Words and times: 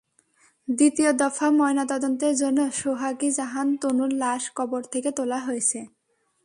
দ্বিতীয় 0.67 1.11
দফা 1.13 1.47
ময়নাতদন্তের 1.51 2.33
জন্য 2.35 2.59
সোহাগী 2.71 3.29
জাহান 3.31 3.67
তনুর 3.81 4.11
লাশ 4.13 4.43
কবর 4.55 4.81
থেকে 4.83 5.09
তোলা 5.11 5.39
হয়েছে। 5.39 5.79